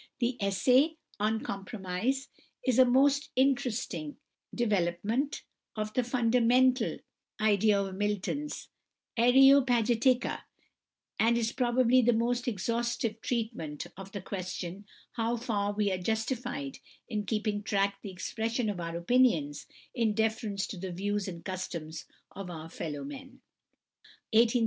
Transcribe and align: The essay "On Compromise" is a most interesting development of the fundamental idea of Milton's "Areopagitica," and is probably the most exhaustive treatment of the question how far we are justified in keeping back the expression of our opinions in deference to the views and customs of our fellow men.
The 0.17 0.35
essay 0.41 0.97
"On 1.19 1.39
Compromise" 1.41 2.29
is 2.65 2.79
a 2.79 2.85
most 2.85 3.29
interesting 3.35 4.17
development 4.51 5.43
of 5.75 5.93
the 5.93 6.03
fundamental 6.03 6.97
idea 7.39 7.79
of 7.83 7.93
Milton's 7.93 8.69
"Areopagitica," 9.15 10.39
and 11.19 11.37
is 11.37 11.51
probably 11.51 12.01
the 12.01 12.13
most 12.13 12.47
exhaustive 12.47 13.21
treatment 13.21 13.85
of 13.95 14.11
the 14.11 14.21
question 14.21 14.87
how 15.11 15.37
far 15.37 15.71
we 15.71 15.91
are 15.91 15.99
justified 15.99 16.79
in 17.07 17.23
keeping 17.27 17.59
back 17.61 18.01
the 18.01 18.09
expression 18.09 18.71
of 18.71 18.79
our 18.79 18.97
opinions 18.97 19.67
in 19.93 20.15
deference 20.15 20.65
to 20.65 20.79
the 20.79 20.91
views 20.91 21.27
and 21.27 21.45
customs 21.45 22.05
of 22.35 22.49
our 22.49 22.69
fellow 22.69 23.03
men. 23.03 23.41